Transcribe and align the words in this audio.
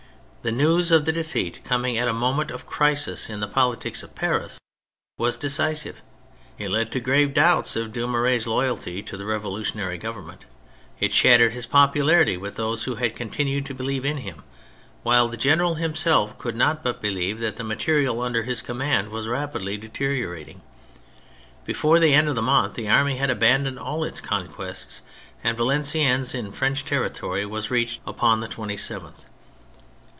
The 0.43 0.51
news 0.51 0.91
of 0.91 1.05
the 1.05 1.11
defeat, 1.11 1.63
coming 1.63 1.99
at 1.99 2.07
a 2.07 2.13
moment 2.13 2.49
of 2.49 2.65
crisis 2.65 3.29
in 3.29 3.41
the 3.41 3.47
politics 3.47 4.01
of 4.01 4.15
Paris, 4.15 4.59
was 5.15 5.37
decisive; 5.37 6.01
it 6.57 6.71
led 6.71 6.91
to 6.93 6.99
grave 6.99 7.35
doubts 7.35 7.75
of 7.75 7.91
Dumouriez' 7.93 8.47
loyalty 8.47 9.03
to 9.03 9.15
the 9.15 9.27
revolutionary 9.27 9.99
Government, 9.99 10.45
it 10.99 11.11
shattered 11.13 11.51
his 11.53 11.67
popularity 11.67 12.37
with 12.37 12.55
those 12.55 12.85
who 12.85 12.95
had 12.95 13.15
continued 13.15 13.67
to 13.67 13.75
believe 13.75 14.03
in 14.03 14.17
him, 14.17 14.41
while 15.03 15.27
the 15.27 15.37
general 15.37 15.75
himself 15.75 16.35
could 16.39 16.55
not 16.55 16.81
but 16.83 17.03
believe 17.03 17.37
that 17.39 17.57
the 17.57 17.63
material 17.63 18.19
under 18.19 18.41
his 18.41 18.63
command 18.63 19.09
was 19.09 19.27
rapidly 19.27 19.77
deteriorating. 19.77 20.63
Before 21.65 21.99
the 21.99 22.15
end 22.15 22.27
of 22.27 22.33
the 22.35 22.41
month 22.41 22.73
the 22.73 22.89
army 22.89 23.17
had 23.17 23.29
abandoned 23.29 23.77
all 23.77 24.03
its 24.03 24.19
conquests, 24.19 25.03
and 25.43 25.55
Valenciennes, 25.55 26.33
in 26.33 26.51
French 26.51 26.83
territory, 26.83 27.45
was 27.45 27.69
reached 27.69 28.01
upon 28.07 28.39
the 28.39 28.47
27th. 28.47 29.25